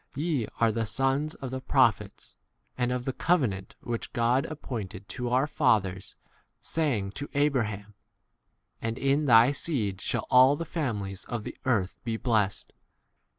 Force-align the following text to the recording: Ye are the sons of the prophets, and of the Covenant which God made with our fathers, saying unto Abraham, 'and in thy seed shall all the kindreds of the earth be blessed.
Ye 0.15 0.47
are 0.59 0.71
the 0.71 0.87
sons 0.87 1.35
of 1.35 1.51
the 1.51 1.61
prophets, 1.61 2.35
and 2.75 2.91
of 2.91 3.05
the 3.05 3.13
Covenant 3.13 3.75
which 3.81 4.13
God 4.13 4.47
made 4.49 4.95
with 5.19 5.31
our 5.31 5.45
fathers, 5.45 6.15
saying 6.59 7.03
unto 7.05 7.27
Abraham, 7.35 7.93
'and 8.81 8.97
in 8.97 9.25
thy 9.27 9.51
seed 9.51 10.01
shall 10.01 10.25
all 10.31 10.55
the 10.55 10.65
kindreds 10.65 11.23
of 11.25 11.43
the 11.43 11.55
earth 11.65 11.97
be 12.03 12.17
blessed. 12.17 12.73